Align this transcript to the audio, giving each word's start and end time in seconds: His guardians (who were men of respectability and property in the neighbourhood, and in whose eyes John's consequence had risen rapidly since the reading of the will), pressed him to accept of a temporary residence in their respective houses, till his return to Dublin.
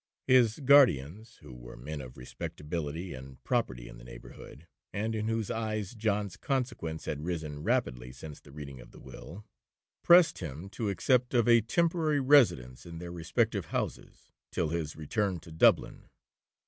His 0.25 0.57
guardians 0.65 1.35
(who 1.43 1.53
were 1.53 1.77
men 1.77 2.01
of 2.01 2.17
respectability 2.17 3.13
and 3.13 3.37
property 3.43 3.87
in 3.87 3.99
the 3.99 4.03
neighbourhood, 4.03 4.65
and 4.91 5.13
in 5.13 5.27
whose 5.27 5.51
eyes 5.51 5.93
John's 5.93 6.37
consequence 6.37 7.05
had 7.05 7.23
risen 7.23 7.61
rapidly 7.61 8.11
since 8.11 8.39
the 8.41 8.51
reading 8.51 8.81
of 8.81 8.89
the 8.89 8.99
will), 8.99 9.45
pressed 10.01 10.39
him 10.39 10.69
to 10.69 10.89
accept 10.89 11.35
of 11.35 11.47
a 11.47 11.61
temporary 11.61 12.19
residence 12.19 12.83
in 12.87 12.97
their 12.97 13.11
respective 13.11 13.67
houses, 13.67 14.31
till 14.51 14.69
his 14.69 14.95
return 14.95 15.39
to 15.41 15.51
Dublin. 15.51 16.09